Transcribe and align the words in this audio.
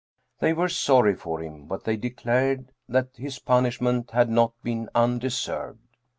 They 0.39 0.51
were 0.51 0.67
sorry 0.67 1.13
for 1.13 1.41
him, 1.43 1.67
but 1.67 1.83
they 1.83 1.95
declared 1.95 2.71
that 2.89 3.09
his 3.17 3.37
punishment 3.37 4.09
had 4.09 4.31
not 4.31 4.53
been 4.63 4.89
undeserved. 4.95 5.77